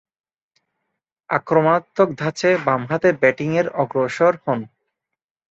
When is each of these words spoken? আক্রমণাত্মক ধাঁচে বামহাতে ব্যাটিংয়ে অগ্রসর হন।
আক্রমণাত্মক 1.29 2.09
ধাঁচে 2.17 2.49
বামহাতে 2.65 3.09
ব্যাটিংয়ে 3.21 3.61
অগ্রসর 3.81 4.33
হন। 4.43 4.59